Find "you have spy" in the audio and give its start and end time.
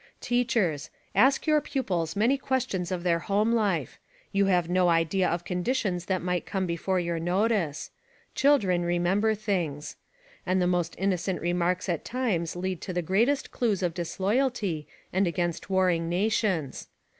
4.31-4.69